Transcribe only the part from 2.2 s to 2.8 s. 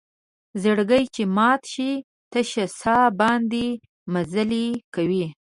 تشه